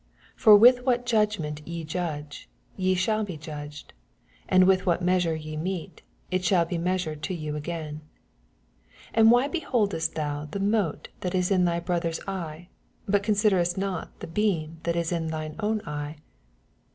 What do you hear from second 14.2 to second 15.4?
the beam that is in